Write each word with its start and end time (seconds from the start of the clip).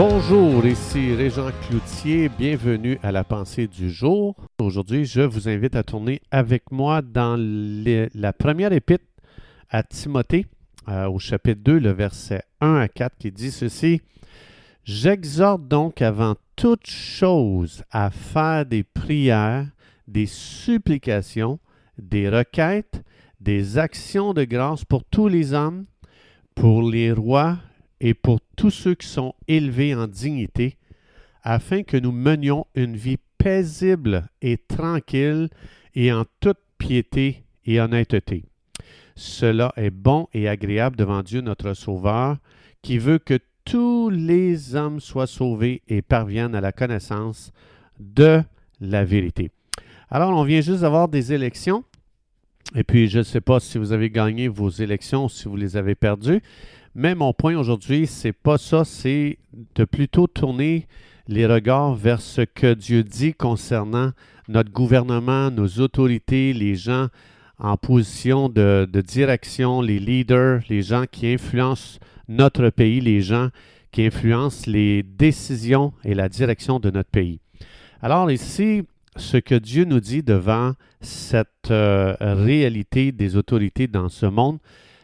Bonjour, 0.00 0.64
ici 0.64 1.12
Régent 1.12 1.50
Cloutier, 1.66 2.28
bienvenue 2.28 3.00
à 3.02 3.10
la 3.10 3.24
pensée 3.24 3.66
du 3.66 3.90
jour. 3.90 4.36
Aujourd'hui, 4.60 5.04
je 5.04 5.22
vous 5.22 5.48
invite 5.48 5.74
à 5.74 5.82
tourner 5.82 6.20
avec 6.30 6.70
moi 6.70 7.02
dans 7.02 7.34
les- 7.36 8.08
la 8.14 8.32
première 8.32 8.72
épître 8.72 9.04
à 9.68 9.82
Timothée, 9.82 10.46
euh, 10.88 11.08
au 11.08 11.18
chapitre 11.18 11.62
2, 11.64 11.80
le 11.80 11.90
verset 11.90 12.42
1 12.60 12.76
à 12.76 12.86
4, 12.86 13.18
qui 13.18 13.32
dit 13.32 13.50
ceci. 13.50 14.00
J'exhorte 14.84 15.66
donc 15.66 16.00
avant 16.00 16.36
toute 16.54 16.86
chose 16.88 17.82
à 17.90 18.12
faire 18.12 18.66
des 18.66 18.84
prières, 18.84 19.66
des 20.06 20.26
supplications, 20.26 21.58
des 22.00 22.28
requêtes, 22.28 23.02
des 23.40 23.78
actions 23.78 24.32
de 24.32 24.44
grâce 24.44 24.84
pour 24.84 25.02
tous 25.02 25.26
les 25.26 25.54
hommes, 25.54 25.86
pour 26.54 26.88
les 26.88 27.10
rois 27.10 27.58
et 28.00 28.14
pour 28.14 28.40
tous 28.56 28.70
ceux 28.70 28.94
qui 28.94 29.06
sont 29.06 29.34
élevés 29.46 29.94
en 29.94 30.06
dignité, 30.06 30.76
afin 31.42 31.82
que 31.82 31.96
nous 31.96 32.12
menions 32.12 32.66
une 32.74 32.96
vie 32.96 33.18
paisible 33.38 34.28
et 34.42 34.58
tranquille 34.58 35.48
et 35.94 36.12
en 36.12 36.24
toute 36.40 36.58
piété 36.78 37.44
et 37.64 37.80
honnêteté. 37.80 38.44
Cela 39.14 39.72
est 39.76 39.90
bon 39.90 40.28
et 40.32 40.48
agréable 40.48 40.96
devant 40.96 41.22
Dieu 41.22 41.40
notre 41.40 41.74
Sauveur, 41.74 42.36
qui 42.82 42.98
veut 42.98 43.18
que 43.18 43.38
tous 43.64 44.10
les 44.10 44.76
hommes 44.76 45.00
soient 45.00 45.26
sauvés 45.26 45.82
et 45.88 46.00
parviennent 46.00 46.54
à 46.54 46.60
la 46.60 46.72
connaissance 46.72 47.52
de 47.98 48.42
la 48.80 49.04
vérité. 49.04 49.50
Alors, 50.10 50.30
on 50.30 50.44
vient 50.44 50.60
juste 50.60 50.80
d'avoir 50.80 51.08
des 51.08 51.32
élections. 51.32 51.84
Et 52.74 52.84
puis, 52.84 53.08
je 53.08 53.18
ne 53.18 53.24
sais 53.24 53.40
pas 53.40 53.60
si 53.60 53.76
vous 53.76 53.92
avez 53.92 54.08
gagné 54.08 54.48
vos 54.48 54.70
élections 54.70 55.26
ou 55.26 55.28
si 55.28 55.48
vous 55.48 55.56
les 55.56 55.76
avez 55.76 55.94
perdues. 55.94 56.40
Mais 56.94 57.14
mon 57.14 57.32
point 57.32 57.56
aujourd'hui, 57.56 58.06
c'est 58.06 58.32
pas 58.32 58.58
ça, 58.58 58.84
c'est 58.84 59.38
de 59.74 59.84
plutôt 59.84 60.26
tourner 60.26 60.86
les 61.28 61.46
regards 61.46 61.94
vers 61.94 62.20
ce 62.20 62.40
que 62.40 62.72
Dieu 62.74 63.04
dit 63.04 63.34
concernant 63.34 64.12
notre 64.48 64.72
gouvernement, 64.72 65.50
nos 65.50 65.68
autorités, 65.80 66.52
les 66.52 66.74
gens 66.74 67.08
en 67.58 67.76
position 67.76 68.48
de, 68.48 68.88
direction, 69.06 69.82
les 69.82 69.98
leaders, 69.98 70.62
les 70.68 70.82
gens 70.82 71.04
qui 71.10 71.26
influencent 71.26 71.98
notre 72.28 72.70
pays, 72.70 73.00
les 73.00 73.20
gens 73.20 73.48
qui 73.90 74.06
influencent 74.06 74.70
les 74.70 75.02
décisions 75.02 75.92
et 76.04 76.14
la 76.14 76.28
direction 76.28 76.78
de 76.78 76.90
notre 76.90 77.10
pays. 77.10 77.40
Alors 78.00 78.30
ici, 78.30 78.84
ce 79.16 79.36
que 79.36 79.56
Dieu 79.56 79.84
nous 79.84 80.00
dit 80.00 80.22
devant 80.22 80.72
cette 81.00 81.70
euh, 81.70 82.14
réalité 82.20 83.12
des 83.12 83.36
autorités 83.36 83.86
dans 83.86 84.08
ce 84.08 84.26
monde, 84.26 84.58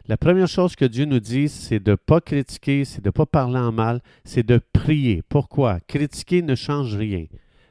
la 0.07 0.17
première 0.19 0.49
chose 0.49 0.77
que 0.77 0.85
Dieu 0.85 1.07
nous 1.07 1.21
dit, 1.21 1.49
c'est 1.49 1.81
de 1.81 1.93
ne 1.93 1.97
pas 1.97 2.21
critiquer, 2.21 2.85
c'est 2.85 3.01
de 3.01 3.09
ne 3.09 3.13
pas 3.13 3.25
parler 3.25 3.59
en 3.59 3.73
mal, 3.73 4.01
c'est 4.25 4.47
de 4.47 4.61
prier. 4.73 5.23
Pourquoi? 5.29 5.81
Critiquer 5.81 6.43
ne 6.43 6.55
change 6.55 6.95
rien. 6.95 7.25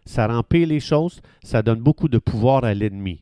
Ça 0.06 0.28
pire 0.50 0.68
les 0.68 0.80
choses, 0.80 1.22
ça 1.44 1.62
donne 1.62 1.80
beaucoup 1.80 2.10
de 2.10 2.18
pouvoir 2.18 2.64
à 2.64 2.74
l'ennemi. 2.74 3.22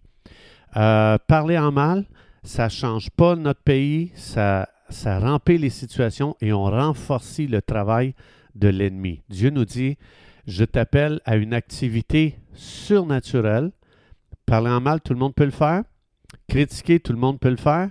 Euh, 0.78 1.18
parler 1.28 1.58
en 1.58 1.72
mal, 1.72 2.06
ça 2.44 2.66
ne 2.66 2.70
change 2.70 3.10
pas 3.12 3.36
notre 3.36 3.62
pays, 3.62 4.12
ça, 4.16 4.70
ça 4.90 5.20
les 5.48 5.70
situations 5.70 6.38
et 6.40 6.54
on 6.54 6.64
renforce 6.64 7.40
le 7.40 7.62
travail 7.62 8.16
de 8.56 8.70
l'ennemi. 8.70 9.22
Dieu 9.30 9.50
nous 9.50 9.66
dit, 9.66 9.98
je 10.48 10.64
t'appelle 10.64 11.20
à 11.26 11.36
une 11.36 11.54
activité 11.54 12.40
surnaturelle. 12.54 13.72
Parler 14.46 14.70
en 14.70 14.82
mal, 14.82 15.02
tout 15.02 15.14
le 15.14 15.20
monde 15.20 15.36
peut 15.36 15.46
le 15.46 15.52
faire. 15.52 15.84
Critiquer, 16.48 17.00
tout 17.00 17.12
le 17.12 17.20
monde 17.20 17.40
peut 17.40 17.50
le 17.50 17.58
faire. 17.58 17.90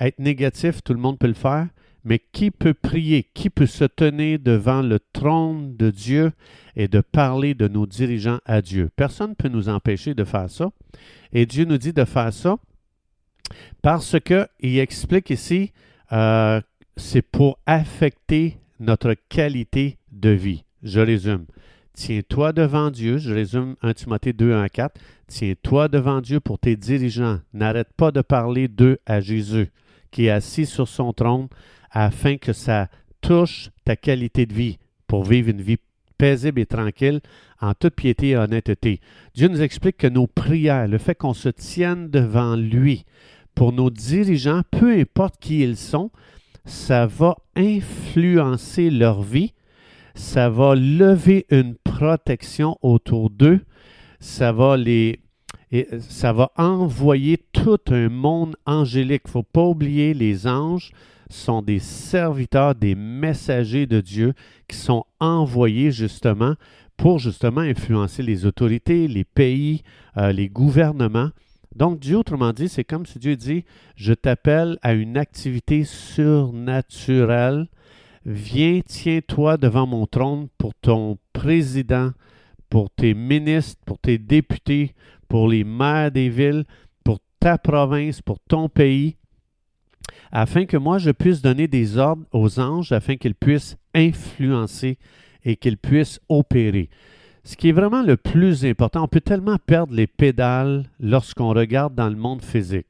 Être 0.00 0.18
négatif, 0.18 0.82
tout 0.82 0.92
le 0.92 1.00
monde 1.00 1.18
peut 1.18 1.26
le 1.26 1.34
faire. 1.34 1.68
Mais 2.04 2.20
qui 2.32 2.50
peut 2.50 2.74
prier? 2.74 3.28
Qui 3.34 3.50
peut 3.50 3.66
se 3.66 3.84
tenir 3.84 4.38
devant 4.38 4.82
le 4.82 4.98
trône 5.12 5.76
de 5.76 5.90
Dieu 5.90 6.32
et 6.76 6.88
de 6.88 7.00
parler 7.00 7.54
de 7.54 7.68
nos 7.68 7.86
dirigeants 7.86 8.38
à 8.46 8.62
Dieu? 8.62 8.88
Personne 8.96 9.30
ne 9.30 9.34
peut 9.34 9.48
nous 9.48 9.68
empêcher 9.68 10.14
de 10.14 10.24
faire 10.24 10.48
ça. 10.48 10.70
Et 11.32 11.44
Dieu 11.44 11.64
nous 11.64 11.78
dit 11.78 11.92
de 11.92 12.04
faire 12.04 12.32
ça 12.32 12.56
parce 13.82 14.16
qu'il 14.20 14.78
explique 14.78 15.30
ici, 15.30 15.72
euh, 16.12 16.60
c'est 16.96 17.22
pour 17.22 17.58
affecter 17.66 18.58
notre 18.80 19.14
qualité 19.28 19.98
de 20.12 20.30
vie. 20.30 20.64
Je 20.82 21.00
résume. 21.00 21.46
Tiens-toi 21.94 22.52
devant 22.52 22.90
Dieu, 22.90 23.18
je 23.18 23.32
résume 23.32 23.74
1 23.82 23.94
Timothée 23.94 24.32
2, 24.32 24.52
1 24.52 24.62
à 24.62 24.68
4. 24.68 25.00
Tiens-toi 25.26 25.88
devant 25.88 26.20
Dieu 26.20 26.38
pour 26.38 26.58
tes 26.58 26.76
dirigeants. 26.76 27.40
N'arrête 27.52 27.92
pas 27.96 28.12
de 28.12 28.20
parler 28.20 28.68
d'eux 28.68 28.98
à 29.04 29.20
Jésus, 29.20 29.70
qui 30.10 30.26
est 30.26 30.30
assis 30.30 30.66
sur 30.66 30.88
son 30.88 31.12
trône, 31.12 31.48
afin 31.90 32.36
que 32.36 32.52
ça 32.52 32.88
touche 33.20 33.70
ta 33.84 33.96
qualité 33.96 34.46
de 34.46 34.54
vie 34.54 34.78
pour 35.06 35.24
vivre 35.24 35.48
une 35.48 35.62
vie 35.62 35.78
paisible 36.18 36.60
et 36.60 36.66
tranquille 36.66 37.20
en 37.60 37.74
toute 37.74 37.94
piété 37.94 38.30
et 38.30 38.36
honnêteté. 38.36 39.00
Dieu 39.34 39.48
nous 39.48 39.62
explique 39.62 39.96
que 39.96 40.06
nos 40.06 40.26
prières, 40.26 40.88
le 40.88 40.98
fait 40.98 41.14
qu'on 41.14 41.34
se 41.34 41.48
tienne 41.48 42.10
devant 42.10 42.56
lui 42.56 43.04
pour 43.54 43.72
nos 43.72 43.90
dirigeants, 43.90 44.62
peu 44.70 44.92
importe 44.92 45.36
qui 45.40 45.62
ils 45.62 45.76
sont, 45.76 46.10
ça 46.64 47.06
va 47.06 47.36
influencer 47.56 48.90
leur 48.90 49.22
vie, 49.22 49.54
ça 50.14 50.48
va 50.50 50.74
lever 50.74 51.46
une 51.50 51.74
protection 51.76 52.76
autour 52.82 53.30
d'eux, 53.30 53.60
ça 54.20 54.52
va 54.52 54.76
les 54.76 55.20
et 55.70 55.86
ça 56.00 56.32
va 56.32 56.50
envoyer 56.56 57.38
tout 57.52 57.78
un 57.88 58.08
monde 58.08 58.56
angélique. 58.66 59.22
Il 59.26 59.28
ne 59.28 59.32
faut 59.32 59.42
pas 59.42 59.64
oublier, 59.64 60.14
les 60.14 60.46
anges 60.46 60.92
sont 61.30 61.62
des 61.62 61.78
serviteurs, 61.78 62.74
des 62.74 62.94
messagers 62.94 63.86
de 63.86 64.00
Dieu 64.00 64.32
qui 64.66 64.76
sont 64.76 65.04
envoyés 65.20 65.90
justement 65.90 66.54
pour 66.96 67.18
justement 67.18 67.60
influencer 67.60 68.22
les 68.22 68.44
autorités, 68.46 69.08
les 69.08 69.24
pays, 69.24 69.82
euh, 70.16 70.32
les 70.32 70.48
gouvernements. 70.48 71.30
Donc 71.76 72.00
Dieu, 72.00 72.16
autrement 72.16 72.52
dit, 72.52 72.68
c'est 72.68 72.84
comme 72.84 73.06
si 73.06 73.18
Dieu 73.18 73.36
dit, 73.36 73.64
je 73.94 74.12
t'appelle 74.14 74.78
à 74.82 74.94
une 74.94 75.16
activité 75.16 75.84
surnaturelle. 75.84 77.68
Viens, 78.26 78.80
tiens-toi 78.84 79.58
devant 79.58 79.86
mon 79.86 80.06
trône 80.06 80.48
pour 80.58 80.74
ton 80.74 81.18
président, 81.32 82.10
pour 82.68 82.90
tes 82.90 83.14
ministres, 83.14 83.80
pour 83.86 83.98
tes 83.98 84.18
députés, 84.18 84.94
pour 85.28 85.48
les 85.48 85.64
maires 85.64 86.10
des 86.10 86.28
villes, 86.28 86.64
pour 87.04 87.18
ta 87.40 87.58
province, 87.58 88.22
pour 88.22 88.38
ton 88.40 88.68
pays, 88.68 89.16
afin 90.32 90.66
que 90.66 90.76
moi 90.76 90.98
je 90.98 91.10
puisse 91.10 91.42
donner 91.42 91.68
des 91.68 91.98
ordres 91.98 92.24
aux 92.32 92.58
anges, 92.58 92.92
afin 92.92 93.16
qu'ils 93.16 93.34
puissent 93.34 93.76
influencer 93.94 94.98
et 95.44 95.56
qu'ils 95.56 95.78
puissent 95.78 96.20
opérer. 96.28 96.90
Ce 97.44 97.56
qui 97.56 97.70
est 97.70 97.72
vraiment 97.72 98.02
le 98.02 98.16
plus 98.16 98.66
important, 98.66 99.04
on 99.04 99.08
peut 99.08 99.22
tellement 99.22 99.56
perdre 99.56 99.94
les 99.94 100.06
pédales 100.06 100.84
lorsqu'on 101.00 101.48
regarde 101.48 101.94
dans 101.94 102.10
le 102.10 102.16
monde 102.16 102.42
physique. 102.42 102.86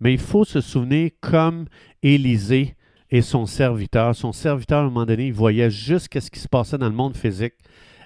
Mais 0.00 0.12
il 0.12 0.18
faut 0.18 0.44
se 0.44 0.60
souvenir 0.60 1.10
comme 1.20 1.66
Élisée 2.02 2.74
et 3.10 3.22
son 3.22 3.46
serviteur. 3.46 4.14
Son 4.16 4.32
serviteur, 4.32 4.80
à 4.80 4.82
un 4.82 4.84
moment 4.86 5.06
donné, 5.06 5.26
il 5.28 5.32
voyait 5.32 5.70
juste 5.70 6.18
ce 6.18 6.30
qui 6.30 6.40
se 6.40 6.48
passait 6.48 6.78
dans 6.78 6.88
le 6.88 6.94
monde 6.94 7.16
physique. 7.16 7.54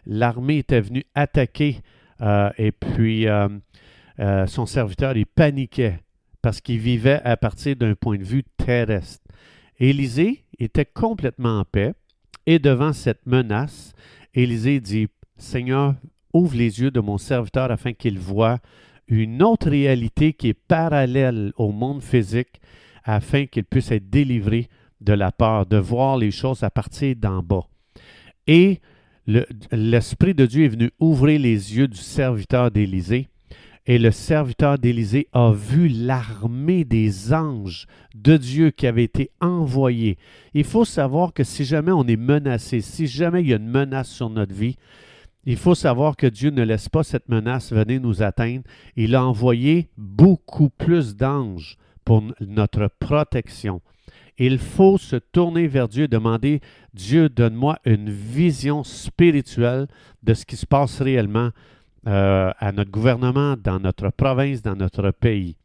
L'armée 0.06 0.58
était 0.58 0.80
venue 0.80 1.04
attaquer 1.14 1.80
euh, 2.20 2.50
et 2.58 2.72
puis 2.72 3.26
euh, 3.26 3.48
euh, 4.20 4.46
son 4.46 4.66
serviteur, 4.66 5.16
il 5.16 5.26
paniquait 5.26 6.00
parce 6.42 6.60
qu'il 6.60 6.78
vivait 6.78 7.20
à 7.24 7.36
partir 7.36 7.76
d'un 7.76 7.94
point 7.94 8.18
de 8.18 8.24
vue 8.24 8.44
terrestre. 8.56 9.24
Élisée 9.78 10.44
était 10.58 10.84
complètement 10.84 11.60
en 11.60 11.64
paix 11.64 11.94
et 12.46 12.58
devant 12.58 12.92
cette 12.92 13.26
menace, 13.26 13.92
Élisée 14.34 14.80
dit 14.80 15.08
Seigneur, 15.36 15.94
ouvre 16.32 16.56
les 16.56 16.80
yeux 16.80 16.90
de 16.90 17.00
mon 17.00 17.18
serviteur 17.18 17.70
afin 17.70 17.92
qu'il 17.92 18.18
voie 18.18 18.58
une 19.08 19.42
autre 19.42 19.68
réalité 19.68 20.32
qui 20.32 20.48
est 20.48 20.54
parallèle 20.54 21.52
au 21.56 21.72
monde 21.72 22.02
physique 22.02 22.60
afin 23.04 23.46
qu'il 23.46 23.64
puisse 23.64 23.90
être 23.90 24.08
délivré 24.08 24.68
de 25.00 25.12
la 25.12 25.32
peur, 25.32 25.66
de 25.66 25.76
voir 25.76 26.16
les 26.16 26.30
choses 26.30 26.62
à 26.62 26.70
partir 26.70 27.14
d'en 27.16 27.42
bas. 27.42 27.66
Et 28.46 28.80
l'Esprit 29.26 30.34
de 30.34 30.46
Dieu 30.46 30.64
est 30.64 30.68
venu 30.68 30.90
ouvrir 30.98 31.40
les 31.40 31.76
yeux 31.76 31.88
du 31.88 31.98
serviteur 31.98 32.70
d'Élisée. 32.70 33.28
Et 33.86 33.98
le 33.98 34.10
serviteur 34.10 34.78
d'Élisée 34.78 35.28
a 35.34 35.52
vu 35.52 35.88
l'armée 35.88 36.84
des 36.84 37.34
anges 37.34 37.86
de 38.14 38.38
Dieu 38.38 38.70
qui 38.70 38.86
avait 38.86 39.04
été 39.04 39.30
envoyée. 39.40 40.16
Il 40.54 40.64
faut 40.64 40.86
savoir 40.86 41.34
que 41.34 41.44
si 41.44 41.64
jamais 41.66 41.92
on 41.92 42.06
est 42.06 42.16
menacé, 42.16 42.80
si 42.80 43.06
jamais 43.06 43.42
il 43.42 43.48
y 43.48 43.52
a 43.52 43.56
une 43.56 43.68
menace 43.68 44.08
sur 44.08 44.30
notre 44.30 44.54
vie, 44.54 44.76
il 45.44 45.58
faut 45.58 45.74
savoir 45.74 46.16
que 46.16 46.26
Dieu 46.26 46.48
ne 46.48 46.62
laisse 46.62 46.88
pas 46.88 47.02
cette 47.02 47.28
menace 47.28 47.72
venir 47.72 48.00
nous 48.00 48.22
atteindre. 48.22 48.62
Il 48.96 49.14
a 49.14 49.22
envoyé 49.22 49.90
beaucoup 49.98 50.70
plus 50.70 51.14
d'anges 51.14 51.76
pour 52.06 52.22
notre 52.40 52.88
protection. 52.98 53.82
Il 54.38 54.58
faut 54.58 54.96
se 54.96 55.16
tourner 55.16 55.66
vers 55.66 55.88
Dieu 55.88 56.04
et 56.04 56.08
demander, 56.08 56.60
Dieu, 56.94 57.28
donne-moi 57.28 57.78
une 57.84 58.10
vision 58.10 58.82
spirituelle 58.82 59.86
de 60.22 60.32
ce 60.32 60.46
qui 60.46 60.56
se 60.56 60.66
passe 60.66 61.02
réellement 61.02 61.50
euh, 62.06 62.52
à 62.58 62.72
notre 62.72 62.90
gouvernement, 62.90 63.56
dans 63.56 63.80
notre 63.80 64.10
province, 64.10 64.62
dans 64.62 64.76
notre 64.76 65.10
pays. 65.10 65.56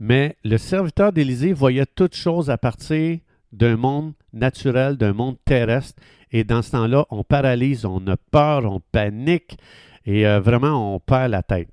Mais 0.00 0.36
le 0.44 0.58
serviteur 0.58 1.12
d'Élisée 1.12 1.52
voyait 1.52 1.86
toutes 1.86 2.16
choses 2.16 2.50
à 2.50 2.58
partir 2.58 3.18
d'un 3.52 3.76
monde 3.76 4.12
naturel, 4.32 4.96
d'un 4.96 5.12
monde 5.12 5.36
terrestre. 5.44 6.02
Et 6.32 6.42
dans 6.42 6.62
ce 6.62 6.72
temps-là, 6.72 7.06
on 7.10 7.22
paralyse, 7.22 7.84
on 7.84 8.04
a 8.08 8.16
peur, 8.16 8.64
on 8.64 8.80
panique 8.80 9.56
et 10.04 10.26
euh, 10.26 10.40
vraiment 10.40 10.94
on 10.94 10.98
perd 10.98 11.30
la 11.30 11.42
tête. 11.42 11.68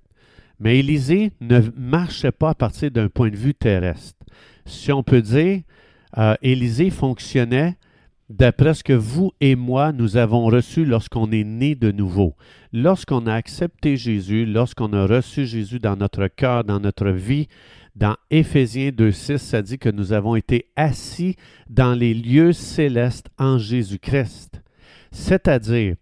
Mais 0.60 0.78
Élisée 0.78 1.34
ne 1.42 1.60
marchait 1.76 2.32
pas 2.32 2.52
à 2.52 2.56
partir 2.56 2.92
d'un 2.92 3.10
point 3.10 3.30
de 3.30 3.36
vue 3.36 3.56
terrestre. 3.56 4.20
Si 4.66 4.92
on 4.92 5.02
peut 5.02 5.24
dire, 5.24 5.62
euh, 6.20 6.36
Élisée 6.44 6.92
fonctionnait 6.92 7.76
d'après 8.32 8.74
ce 8.74 8.84
que 8.84 8.94
vous 8.94 9.32
et 9.42 9.56
moi, 9.56 9.92
nous 9.92 10.18
avons 10.18 10.46
reçu 10.46 10.86
lorsqu'on 10.86 11.32
est 11.32 11.44
né 11.44 11.76
de 11.76 11.92
nouveau. 11.92 12.36
Lorsqu'on 12.74 13.28
a 13.28 13.34
accepté 13.34 13.98
Jésus, 13.98 14.46
lorsqu'on 14.46 14.94
a 14.94 15.06
reçu 15.06 15.46
Jésus 15.46 15.80
dans 15.80 15.98
notre 15.98 16.28
cœur, 16.28 16.64
dans 16.64 16.80
notre 16.80 17.10
vie, 17.10 17.48
dans 17.96 18.16
Éphésiens 18.30 18.90
2.6, 18.90 19.38
ça 19.38 19.62
dit 19.62 19.78
que 19.78 19.90
nous 19.90 20.14
avons 20.14 20.36
été 20.36 20.68
assis 20.76 21.36
dans 21.70 21.94
les 21.94 22.14
lieux 22.14 22.54
célestes 22.54 23.28
en 23.38 23.58
Jésus-Christ. 23.58 24.62
C'est-à-dire, 25.12 25.96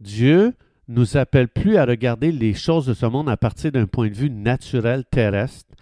Dieu 0.00 0.54
nous 0.88 1.16
appelle 1.16 1.48
plus 1.48 1.76
à 1.76 1.84
regarder 1.84 2.32
les 2.32 2.54
choses 2.54 2.86
de 2.86 2.94
ce 2.94 3.06
monde 3.06 3.28
à 3.28 3.36
partir 3.36 3.70
d'un 3.70 3.86
point 3.86 4.08
de 4.08 4.14
vue 4.14 4.30
naturel 4.30 5.04
terrestre. 5.08 5.74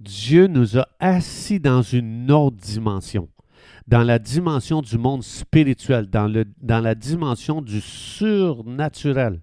Dieu 0.00 0.46
nous 0.46 0.78
a 0.78 0.88
assis 0.98 1.60
dans 1.60 1.82
une 1.82 2.30
autre 2.30 2.56
dimension, 2.56 3.28
dans 3.86 4.02
la 4.02 4.18
dimension 4.18 4.82
du 4.82 4.98
monde 4.98 5.22
spirituel, 5.22 6.08
dans, 6.08 6.80
la 6.80 6.94
dimension 6.94 7.62
du 7.62 7.80
surnaturel. 7.80 9.40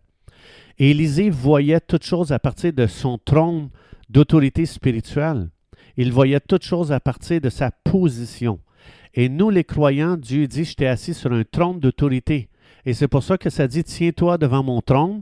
Élisée 0.78 1.30
voyait 1.30 1.82
toutes 1.82 2.06
choses 2.06 2.32
à 2.32 2.40
partir 2.40 2.72
de 2.74 2.88
son 2.88 3.18
trône 3.18 3.70
d'autorité 4.10 4.66
spirituelle. 4.66 5.50
Il 5.98 6.12
voyait 6.12 6.40
toutes 6.40 6.64
choses 6.64 6.92
à 6.92 7.00
partir 7.00 7.42
de 7.42 7.50
sa 7.50 7.72
position. 7.72 8.60
Et 9.14 9.28
nous, 9.28 9.50
les 9.50 9.64
croyants, 9.64 10.16
Dieu 10.16 10.48
dit, 10.48 10.64
je 10.64 10.76
t'ai 10.76 10.88
assis 10.88 11.14
sur 11.14 11.32
un 11.34 11.44
trône 11.44 11.80
d'autorité. 11.80 12.50
Et 12.86 12.94
c'est 12.94 13.08
pour 13.08 13.24
ça 13.24 13.38
que 13.38 13.50
ça 13.50 13.68
dit, 13.68 13.84
tiens-toi 13.84 14.38
devant 14.38 14.64
mon 14.64 14.82
trône, 14.82 15.22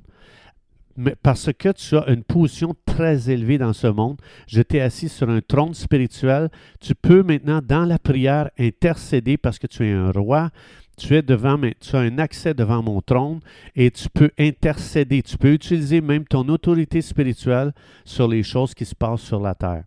parce 1.22 1.52
que 1.54 1.72
tu 1.72 1.96
as 1.96 2.10
une 2.10 2.24
position 2.24 2.76
très 2.86 3.30
élevée 3.30 3.58
dans 3.58 3.74
ce 3.74 3.88
monde. 3.88 4.20
Je 4.48 4.62
t'ai 4.62 4.82
assis 4.82 5.10
sur 5.10 5.30
un 5.30 5.42
trône 5.42 5.74
spirituel. 5.74 6.50
Tu 6.80 6.96
peux 6.96 7.24
maintenant, 7.24 7.62
dans 7.64 7.86
la 7.86 8.00
prière, 8.00 8.50
intercéder 8.58 9.38
parce 9.38 9.60
que 9.60 9.68
tu 9.68 9.86
es 9.86 9.92
un 9.92 10.12
roi. 10.12 10.50
Tu, 10.98 11.16
es 11.16 11.22
devant, 11.22 11.60
tu 11.80 11.96
as 11.96 12.00
un 12.00 12.18
accès 12.18 12.56
devant 12.56 12.82
mon 12.82 13.02
trône 13.02 13.40
et 13.76 13.92
tu 13.92 14.10
peux 14.10 14.32
intercéder. 14.40 15.22
Tu 15.22 15.38
peux 15.38 15.54
utiliser 15.54 16.02
même 16.02 16.26
ton 16.26 16.48
autorité 16.50 17.02
spirituelle 17.02 17.72
sur 18.04 18.28
les 18.28 18.42
choses 18.42 18.74
qui 18.74 18.86
se 18.86 18.96
passent 18.96 19.22
sur 19.22 19.40
la 19.40 19.54
terre. 19.54 19.84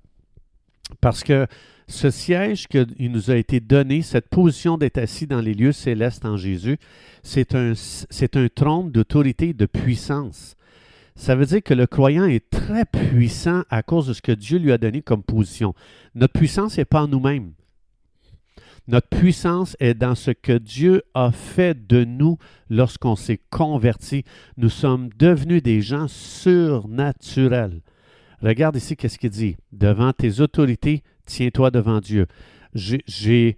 Parce 1.01 1.25
que 1.25 1.49
ce 1.89 2.11
siège 2.11 2.69
qui 2.69 3.09
nous 3.09 3.33
a 3.33 3.37
été 3.37 3.59
donné, 3.59 4.03
cette 4.03 4.29
position 4.29 4.79
d'être 4.79 4.99
assis 4.99 5.27
dans 5.27 5.41
les 5.41 5.55
lieux 5.55 5.73
célestes 5.73 6.25
en 6.25 6.37
Jésus, 6.37 6.79
c'est 7.25 7.57
un, 7.57 7.73
c'est 7.75 8.37
un 8.37 8.47
trône 8.49 8.93
d'autorité 8.93 9.53
de 9.53 9.67
puissance. 9.67 10.55
Ça 11.17 11.35
veut 11.35 11.47
dire 11.47 11.63
que 11.63 11.75
le 11.75 11.87
croyant 11.87 12.25
est 12.25 12.49
très 12.51 12.85
puissant 12.85 13.63
à 13.71 13.83
cause 13.83 14.07
de 14.07 14.13
ce 14.13 14.23
que 14.23 14.33
Dieu 14.33 14.59
lui 14.59 14.73
a 14.73 14.79
donné 14.79 15.03
comme 15.03 15.23
position. 15.23 15.75
Notre 16.15 16.33
puissance 16.33 16.79
n'est 16.79 16.85
pas 16.85 17.03
en 17.03 17.09
nous-mêmes. 17.09 17.53
Notre 18.89 19.09
puissance 19.09 19.77
est 19.79 19.95
dans 19.95 20.15
ce 20.15 20.31
que 20.31 20.57
Dieu 20.57 21.03
a 21.15 21.31
fait 21.31 21.87
de 21.87 22.05
nous 22.05 22.39
lorsqu'on 22.71 23.15
s'est 23.15 23.41
converti. 23.51 24.25
Nous 24.57 24.71
sommes 24.71 25.11
devenus 25.17 25.63
des 25.63 25.81
gens 25.81 26.09
surnaturels. 26.09 27.83
Regarde 28.43 28.77
ici 28.77 28.97
qu'est-ce 28.97 29.19
qu'il 29.19 29.31
dit. 29.31 29.57
Devant 29.73 30.13
tes 30.13 30.41
autorités, 30.41 31.03
tiens-toi 31.27 31.71
devant 31.71 32.01
Dieu. 32.01 32.27
J'ai 32.75 33.57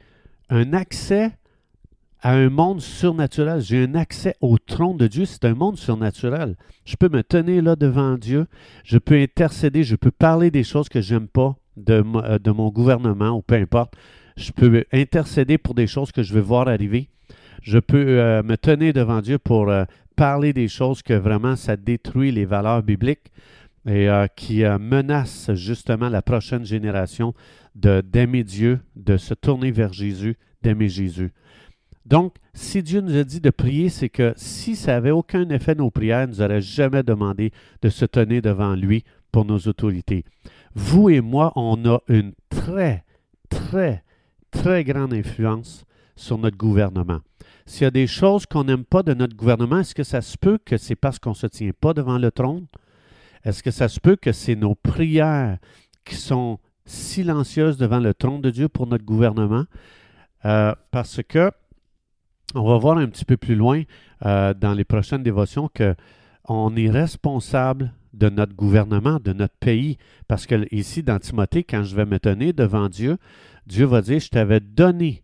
un 0.51 0.73
accès 0.73 1.31
à 2.23 2.35
un 2.35 2.49
monde 2.49 2.81
surnaturel. 2.81 3.61
J'ai 3.61 3.85
un 3.85 3.95
accès 3.95 4.35
au 4.41 4.57
trône 4.59 4.97
de 4.97 5.07
Dieu. 5.07 5.25
C'est 5.25 5.45
un 5.45 5.55
monde 5.55 5.77
surnaturel. 5.77 6.57
Je 6.85 6.97
peux 6.97 7.09
me 7.09 7.23
tenir 7.23 7.63
là 7.63 7.77
devant 7.77 8.17
Dieu. 8.17 8.47
Je 8.85 8.99
peux 8.99 9.17
intercéder. 9.17 9.85
Je 9.85 9.97
peux 9.97 10.11
parler 10.11 10.51
des 10.51 10.65
choses 10.65 10.89
que 10.89 11.01
j'aime 11.01 11.29
pas 11.29 11.57
de, 11.77 12.03
euh, 12.17 12.39
de, 12.39 12.51
mon 12.51 12.71
gouvernement 12.71 13.31
ou 13.31 13.43
peu 13.43 13.57
importe. 13.57 13.95
Je 14.37 14.53
peux 14.53 14.85
intercéder 14.93 15.59
pour 15.59 15.75
des 15.75 15.87
choses 15.87 16.13
que 16.13 16.23
je 16.23 16.33
veux 16.33 16.41
voir 16.41 16.69
arriver. 16.69 17.09
Je 17.63 17.79
peux 17.79 18.19
euh, 18.19 18.43
me 18.43 18.57
tenir 18.57 18.93
devant 18.93 19.21
Dieu 19.21 19.39
pour 19.39 19.71
euh, 19.71 19.85
parler 20.17 20.53
des 20.53 20.69
choses 20.69 21.03
que 21.03 21.15
vraiment 21.15 21.55
ça 21.55 21.77
détruit 21.77 22.33
les 22.33 22.45
valeurs 22.45 22.83
bibliques 22.83 23.31
et 23.87 24.09
qui 24.37 24.65
euh, 24.65 24.79
menace 24.79 25.51
justement 25.55 26.09
la 26.09 26.23
prochaine 26.23 26.65
génération 26.65 27.35
d'aimer 27.75 28.45
Dieu, 28.45 28.81
de 28.95 29.17
se 29.17 29.35
tourner 29.35 29.71
vers 29.71 29.93
Jésus, 29.93 30.37
d'aimer 30.63 30.89
Jésus. 30.89 31.33
Donc, 32.05 32.35
si 32.55 32.83
Dieu 32.83 33.01
nous 33.01 33.17
a 33.17 33.25
dit 33.25 33.41
de 33.41 33.51
prier, 33.51 33.89
c'est 33.89 34.09
que 34.09 34.33
si 34.37 34.77
ça 34.77 34.93
n'avait 34.93 35.11
aucun 35.11 35.49
effet 35.51 35.75
nos 35.75 35.91
prières, 35.91 36.27
ne 36.27 36.33
nous 36.33 36.43
aurait 36.43 36.61
jamais 36.61 37.03
demandé 37.03 37.53
de 37.81 37.89
se 37.89 38.05
tenir 38.05 38.43
devant 38.43 38.75
lui 38.75 39.05
pour 39.31 39.45
nos 39.45 39.59
autorités. 39.59 40.25
Vous 40.75 41.09
et 41.09 41.21
moi, 41.21 41.53
on 41.57 41.85
a 41.87 42.01
une 42.09 42.33
très, 42.51 43.05
très, 43.49 44.03
très 44.51 44.85
grande 44.85 45.15
influence 45.15 45.85
sur 46.17 46.39
notre 46.39 46.57
gouvernement. 46.57 47.21
S'il 47.67 47.85
y 47.85 47.87
a 47.87 47.91
des 47.91 48.07
choses 48.07 48.47
qu'on 48.47 48.65
n'aime 48.65 48.85
pas 48.85 49.03
de 49.03 49.15
notre 49.15 49.37
gouvernement, 49.37 49.79
est-ce 49.79 49.95
que 49.95 50.03
ça 50.03 50.21
se 50.21 50.37
peut 50.37 50.59
que 50.65 50.77
c'est 50.77 50.97
parce 50.97 51.19
qu'on 51.19 51.31
ne 51.31 51.35
se 51.35 51.47
tient 51.47 51.71
pas 51.79 51.95
devant 51.95 52.19
le 52.19 52.31
trône? 52.31 52.67
Est-ce 53.45 53.63
que 53.63 53.71
ça 53.71 53.89
se 53.89 54.01
peut 54.01 54.17
que 54.17 54.33
c'est 54.33 54.57
nos 54.57 54.75
prières 54.75 55.59
qui 56.05 56.17
sont 56.17 56.59
silencieuses 56.85 57.77
devant 57.77 58.01
le 58.01 58.15
trône 58.15 58.41
de 58.41 58.51
Dieu 58.51 58.69
pour 58.69 58.87
notre 58.87 59.05
gouvernement? 59.05 59.65
Euh, 60.45 60.75
parce 60.91 61.21
que 61.27 61.53
on 62.55 62.69
va 62.69 62.79
voir 62.79 62.99
un 62.99 63.09
petit 63.09 63.25
peu 63.25 63.37
plus 63.37 63.55
loin 63.55 63.83
euh, 64.25 64.55
dans 64.55 64.75
les 64.75 64.85
prochaines 64.85 65.23
dévotions 65.23 65.69
que 65.73 65.95
on 66.49 66.75
est 66.77 66.91
responsable 66.91 67.93
de 68.13 68.29
notre 68.29 68.55
gouvernement, 68.55 69.19
de 69.23 69.33
notre 69.33 69.55
pays. 69.55 69.97
Parce 70.29 70.47
que 70.47 70.67
ici, 70.75 71.03
dans 71.03 71.19
Timothée, 71.19 71.65
quand 71.65 71.83
je 71.85 71.95
vais 71.95 72.05
me 72.05 72.19
tenir 72.19 72.53
devant 72.53 72.89
Dieu, 72.89 73.17
Dieu 73.67 73.87
va 73.87 74.03
dire, 74.03 74.19
je 74.19 74.29
t'avais 74.29 74.61
donné 74.61 75.23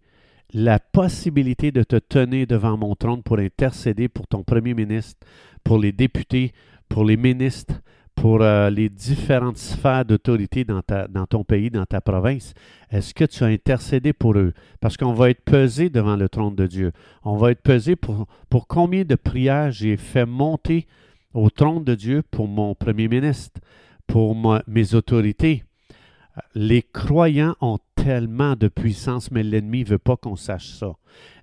la 0.52 0.78
possibilité 0.78 1.72
de 1.72 1.82
te 1.82 1.96
tenir 1.96 2.46
devant 2.46 2.76
mon 2.76 2.94
trône 2.94 3.22
pour 3.22 3.38
intercéder 3.38 4.08
pour 4.08 4.26
ton 4.26 4.44
premier 4.44 4.74
ministre, 4.74 5.26
pour 5.64 5.78
les 5.78 5.92
députés, 5.92 6.52
pour 6.88 7.04
les 7.04 7.16
ministres, 7.16 7.74
pour 8.20 8.42
euh, 8.42 8.68
les 8.68 8.88
différentes 8.88 9.58
sphères 9.58 10.04
d'autorité 10.04 10.64
dans, 10.64 10.80
dans 11.08 11.26
ton 11.26 11.44
pays, 11.44 11.70
dans 11.70 11.86
ta 11.86 12.00
province, 12.00 12.52
est-ce 12.90 13.14
que 13.14 13.24
tu 13.24 13.44
as 13.44 13.46
intercédé 13.46 14.12
pour 14.12 14.36
eux? 14.36 14.52
Parce 14.80 14.96
qu'on 14.96 15.12
va 15.12 15.30
être 15.30 15.42
pesé 15.42 15.88
devant 15.88 16.16
le 16.16 16.28
trône 16.28 16.56
de 16.56 16.66
Dieu. 16.66 16.92
On 17.22 17.36
va 17.36 17.52
être 17.52 17.62
pesé 17.62 17.94
pour, 17.94 18.26
pour 18.50 18.66
combien 18.66 19.04
de 19.04 19.14
prières 19.14 19.70
j'ai 19.70 19.96
fait 19.96 20.26
monter 20.26 20.86
au 21.32 21.48
trône 21.48 21.84
de 21.84 21.94
Dieu 21.94 22.22
pour 22.28 22.48
mon 22.48 22.74
premier 22.74 23.06
ministre, 23.06 23.60
pour 24.06 24.36
mes 24.66 24.94
autorités? 24.94 25.62
Les 26.54 26.82
croyants 26.82 27.56
ont 27.60 27.78
tellement 27.94 28.54
de 28.54 28.68
puissance, 28.68 29.30
mais 29.30 29.42
l'ennemi 29.42 29.80
ne 29.80 29.88
veut 29.88 29.98
pas 29.98 30.16
qu'on 30.16 30.36
sache 30.36 30.68
ça. 30.68 30.92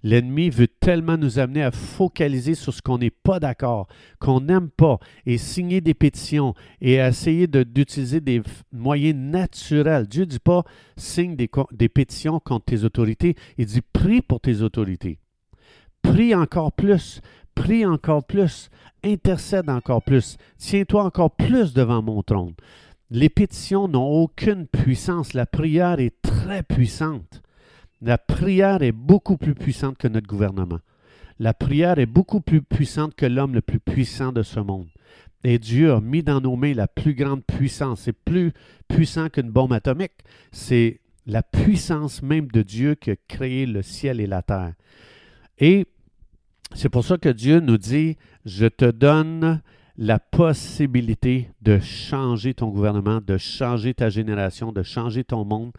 L'ennemi 0.03 0.49
veut 0.49 0.67
tellement 0.67 1.17
nous 1.17 1.39
amener 1.39 1.63
à 1.63 1.71
focaliser 1.71 2.55
sur 2.55 2.73
ce 2.73 2.81
qu'on 2.81 2.97
n'est 2.97 3.09
pas 3.09 3.39
d'accord, 3.39 3.87
qu'on 4.19 4.41
n'aime 4.41 4.69
pas, 4.69 4.99
et 5.25 5.37
signer 5.37 5.81
des 5.81 5.93
pétitions 5.93 6.53
et 6.81 6.93
essayer 6.95 7.47
d'utiliser 7.47 8.21
des 8.21 8.41
moyens 8.71 9.19
naturels. 9.19 10.07
Dieu 10.07 10.21
ne 10.21 10.29
dit 10.29 10.39
pas 10.39 10.63
signe 10.95 11.35
des, 11.35 11.49
des 11.71 11.89
pétitions 11.89 12.39
contre 12.39 12.65
tes 12.65 12.83
autorités, 12.83 13.35
il 13.57 13.65
dit 13.65 13.81
prie 13.81 14.21
pour 14.21 14.39
tes 14.39 14.61
autorités. 14.61 15.19
Prie 16.01 16.35
encore 16.35 16.71
plus, 16.71 17.21
prie 17.55 17.85
encore 17.85 18.25
plus, 18.25 18.69
intercède 19.03 19.69
encore 19.69 20.03
plus, 20.03 20.37
tiens-toi 20.57 21.03
encore 21.03 21.31
plus 21.31 21.73
devant 21.73 22.01
mon 22.01 22.21
trône. 22.21 22.53
Les 23.11 23.29
pétitions 23.29 23.87
n'ont 23.87 24.07
aucune 24.07 24.67
puissance. 24.67 25.33
La 25.33 25.45
prière 25.45 25.99
est 25.99 26.21
très 26.21 26.63
puissante. 26.63 27.41
La 28.01 28.17
prière 28.17 28.81
est 28.81 28.91
beaucoup 28.91 29.37
plus 29.37 29.55
puissante 29.55 29.97
que 29.97 30.07
notre 30.07 30.27
gouvernement. 30.27 30.79
La 31.39 31.53
prière 31.53 31.99
est 31.99 32.05
beaucoup 32.05 32.41
plus 32.41 32.61
puissante 32.61 33.13
que 33.15 33.25
l'homme 33.25 33.53
le 33.53 33.61
plus 33.61 33.79
puissant 33.79 34.31
de 34.31 34.41
ce 34.41 34.59
monde. 34.59 34.87
Et 35.43 35.59
Dieu 35.59 35.91
a 35.91 36.01
mis 36.01 36.23
dans 36.23 36.41
nos 36.41 36.55
mains 36.55 36.73
la 36.73 36.87
plus 36.87 37.13
grande 37.13 37.43
puissance. 37.43 38.01
C'est 38.01 38.13
plus 38.13 38.51
puissant 38.87 39.29
qu'une 39.29 39.51
bombe 39.51 39.73
atomique. 39.73 40.23
C'est 40.51 41.01
la 41.27 41.43
puissance 41.43 42.21
même 42.23 42.47
de 42.47 42.61
Dieu 42.61 42.95
qui 42.95 43.11
a 43.11 43.15
créé 43.27 43.65
le 43.65 43.81
ciel 43.81 44.19
et 44.19 44.27
la 44.27 44.41
terre. 44.41 44.73
Et 45.59 45.85
c'est 46.73 46.89
pour 46.89 47.05
ça 47.05 47.17
que 47.17 47.29
Dieu 47.29 47.59
nous 47.59 47.77
dit, 47.77 48.17
je 48.45 48.65
te 48.65 48.89
donne 48.89 49.61
la 49.97 50.19
possibilité 50.19 51.49
de 51.61 51.79
changer 51.79 52.53
ton 52.53 52.69
gouvernement, 52.69 53.21
de 53.25 53.37
changer 53.37 53.93
ta 53.93 54.09
génération, 54.09 54.71
de 54.71 54.83
changer 54.83 55.23
ton 55.23 55.45
monde. 55.45 55.71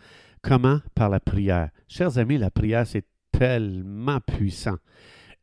Comment? 0.42 0.80
Par 0.94 1.08
la 1.08 1.20
prière. 1.20 1.70
Chers 1.88 2.18
amis, 2.18 2.38
la 2.38 2.50
prière, 2.50 2.86
c'est 2.86 3.04
tellement 3.32 4.20
puissant. 4.20 4.76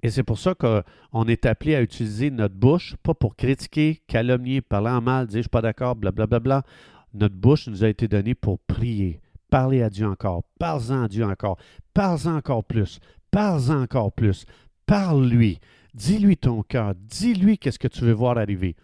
Et 0.01 0.09
c'est 0.09 0.23
pour 0.23 0.39
ça 0.39 0.53
qu'on 0.55 1.25
est 1.27 1.45
appelé 1.45 1.75
à 1.75 1.81
utiliser 1.81 2.29
notre 2.31 2.55
bouche, 2.55 2.95
pas 3.03 3.13
pour 3.13 3.35
critiquer, 3.35 4.01
calomnier, 4.07 4.61
parler 4.61 4.89
en 4.89 5.01
mal, 5.01 5.27
dire 5.27 5.37
je 5.37 5.43
suis 5.43 5.49
pas 5.49 5.61
d'accord, 5.61 5.95
blablabla. 5.95 6.63
Notre 7.13 7.35
bouche 7.35 7.67
nous 7.67 7.83
a 7.83 7.89
été 7.89 8.07
donnée 8.07 8.35
pour 8.35 8.59
prier. 8.59 9.21
parler 9.49 9.83
à 9.83 9.89
Dieu 9.91 10.07
encore. 10.07 10.43
Parle-en 10.57 11.03
à 11.03 11.07
Dieu 11.07 11.23
encore. 11.23 11.57
Parle-en 11.93 12.37
encore 12.37 12.63
plus. 12.63 12.99
Parle-en 13.29 13.83
encore 13.83 14.11
plus. 14.11 14.45
Parle-lui. 14.87 15.59
Dis-lui 15.93 16.37
ton 16.37 16.63
cœur. 16.63 16.93
Dis-lui 16.95 17.57
qu'est-ce 17.57 17.79
que 17.79 17.87
tu 17.87 18.01
veux 18.01 18.13
voir 18.13 18.37
arriver. 18.37 18.75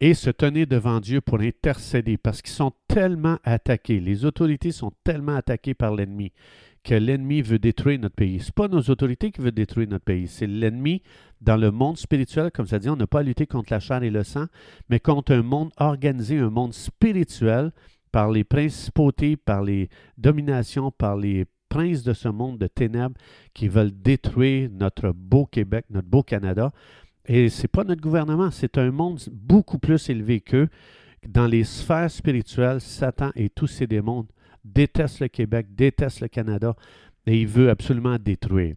Et 0.00 0.14
se 0.14 0.30
tenir 0.30 0.66
devant 0.66 1.00
Dieu 1.00 1.20
pour 1.20 1.40
intercéder 1.40 2.16
parce 2.16 2.40
qu'ils 2.40 2.54
sont 2.54 2.72
tellement 2.86 3.38
attaqués. 3.42 3.98
Les 3.98 4.24
autorités 4.24 4.70
sont 4.70 4.92
tellement 5.02 5.34
attaquées 5.34 5.74
par 5.74 5.94
l'ennemi 5.94 6.32
que 6.84 6.94
l'ennemi 6.94 7.42
veut 7.42 7.58
détruire 7.58 7.98
notre 7.98 8.14
pays. 8.14 8.40
Ce 8.40 8.46
n'est 8.46 8.52
pas 8.52 8.68
nos 8.68 8.80
autorités 8.80 9.30
qui 9.30 9.40
veulent 9.40 9.52
détruire 9.52 9.88
notre 9.88 10.04
pays, 10.04 10.26
c'est 10.26 10.46
l'ennemi 10.46 11.02
dans 11.40 11.56
le 11.56 11.70
monde 11.70 11.98
spirituel, 11.98 12.50
comme 12.50 12.66
ça 12.66 12.78
dit, 12.78 12.88
on 12.88 12.96
n'a 12.96 13.06
pas 13.06 13.20
à 13.20 13.22
lutter 13.22 13.46
contre 13.46 13.72
la 13.72 13.80
chair 13.80 14.02
et 14.02 14.10
le 14.10 14.24
sang, 14.24 14.46
mais 14.88 14.98
contre 14.98 15.32
un 15.32 15.42
monde 15.42 15.70
organisé, 15.76 16.38
un 16.38 16.50
monde 16.50 16.72
spirituel 16.72 17.72
par 18.10 18.30
les 18.30 18.44
principautés, 18.44 19.36
par 19.36 19.62
les 19.62 19.88
dominations, 20.16 20.90
par 20.90 21.16
les 21.16 21.44
princes 21.68 22.02
de 22.02 22.12
ce 22.12 22.28
monde 22.28 22.58
de 22.58 22.66
ténèbres 22.66 23.16
qui 23.54 23.68
veulent 23.68 23.92
détruire 23.92 24.70
notre 24.72 25.10
beau 25.10 25.46
Québec, 25.46 25.84
notre 25.90 26.08
beau 26.08 26.22
Canada. 26.22 26.72
Et 27.26 27.48
ce 27.48 27.62
n'est 27.62 27.68
pas 27.68 27.84
notre 27.84 28.00
gouvernement, 28.00 28.50
c'est 28.50 28.78
un 28.78 28.90
monde 28.90 29.20
beaucoup 29.30 29.78
plus 29.78 30.08
élevé 30.08 30.40
qu'eux. 30.40 30.68
Dans 31.26 31.46
les 31.46 31.64
sphères 31.64 32.10
spirituelles, 32.10 32.80
Satan 32.80 33.30
et 33.34 33.50
tous 33.50 33.66
ses 33.66 33.86
démons 33.86 34.26
détestent 34.64 35.20
le 35.20 35.28
Québec, 35.28 35.66
détestent 35.74 36.20
le 36.20 36.28
Canada 36.28 36.74
et 37.26 37.40
il 37.40 37.46
veut 37.46 37.70
absolument 37.70 38.16
détruire. 38.18 38.74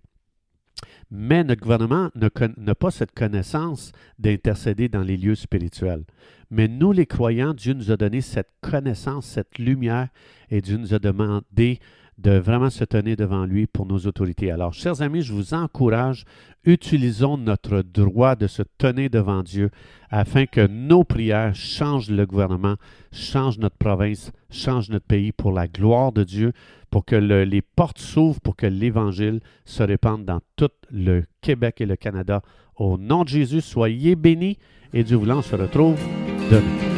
Mais 1.09 1.43
notre 1.43 1.61
gouvernement 1.61 2.09
n'a 2.15 2.75
pas 2.75 2.91
cette 2.91 3.13
connaissance 3.13 3.91
d'intercéder 4.17 4.87
dans 4.87 5.03
les 5.03 5.17
lieux 5.17 5.35
spirituels. 5.35 6.05
Mais 6.49 6.67
nous, 6.67 6.93
les 6.93 7.05
croyants, 7.05 7.53
Dieu 7.53 7.73
nous 7.73 7.91
a 7.91 7.97
donné 7.97 8.21
cette 8.21 8.49
connaissance, 8.61 9.25
cette 9.25 9.59
lumière, 9.59 10.07
et 10.49 10.61
Dieu 10.61 10.77
nous 10.77 10.93
a 10.93 10.99
demandé 10.99 11.79
de 12.17 12.37
vraiment 12.37 12.69
se 12.69 12.83
tenir 12.83 13.15
devant 13.15 13.45
lui 13.45 13.67
pour 13.67 13.85
nos 13.85 13.99
autorités. 13.99 14.51
Alors, 14.51 14.73
chers 14.73 15.01
amis, 15.01 15.21
je 15.21 15.33
vous 15.33 15.53
encourage, 15.53 16.25
utilisons 16.65 17.37
notre 17.37 17.81
droit 17.81 18.35
de 18.35 18.47
se 18.47 18.61
tenir 18.77 19.09
devant 19.09 19.43
Dieu 19.43 19.71
afin 20.09 20.45
que 20.45 20.67
nos 20.67 21.03
prières 21.03 21.55
changent 21.55 22.11
le 22.11 22.25
gouvernement, 22.25 22.75
changent 23.11 23.57
notre 23.57 23.77
province, 23.77 24.31
changent 24.49 24.89
notre 24.89 25.05
pays 25.05 25.31
pour 25.31 25.51
la 25.51 25.67
gloire 25.67 26.11
de 26.11 26.23
Dieu, 26.23 26.53
pour 26.89 27.05
que 27.05 27.15
les 27.15 27.61
portes 27.61 27.99
s'ouvrent, 27.99 28.41
pour 28.41 28.55
que 28.55 28.67
l'Évangile 28.67 29.39
se 29.65 29.81
répande 29.81 30.25
dans 30.25 30.41
tout 30.57 30.71
le 30.91 31.23
Québec 31.41 31.81
et 31.81 31.85
le 31.85 31.95
Canada. 31.95 32.41
Au 32.75 32.97
nom 32.97 33.23
de 33.23 33.29
Jésus, 33.29 33.61
soyez 33.61 34.15
bénis 34.15 34.57
et 34.93 35.03
Dieu 35.03 35.17
voulant, 35.17 35.39
on 35.39 35.41
se 35.41 35.55
retrouve 35.55 35.99
demain. 36.51 36.90